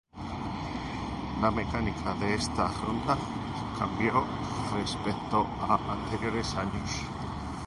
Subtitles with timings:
[1.43, 3.15] La mecánica de esta ronda
[3.77, 4.25] cambió
[4.75, 6.89] respecto a anteriores años.